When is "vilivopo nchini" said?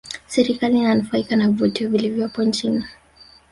1.89-2.83